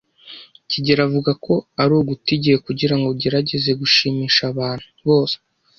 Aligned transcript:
kigeli 0.69 1.01
avuga 1.07 1.31
ko 1.45 1.53
ari 1.81 1.91
uguta 1.99 2.29
igihe 2.37 2.57
kugirango 2.65 3.07
ugerageze 3.09 3.71
gushimisha 3.81 4.41
abantu 4.53 4.87
bose. 5.07 5.35